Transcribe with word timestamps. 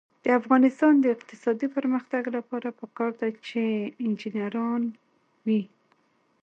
د 0.23 0.25
افغانستان 0.39 0.93
د 0.99 1.05
اقتصادي 1.15 1.67
پرمختګ 1.77 2.23
لپاره 2.37 2.67
پکار 2.79 3.11
ده 3.19 3.29
چې 3.47 3.63
انجنیران 4.05 4.81
وي. 5.45 5.61